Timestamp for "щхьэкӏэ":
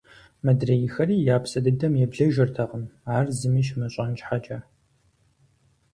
4.17-4.57